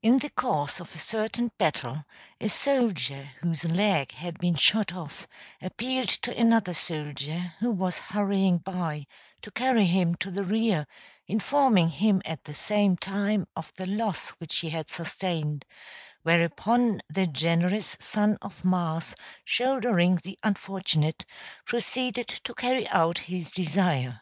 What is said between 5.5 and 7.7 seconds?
appealed to another soldier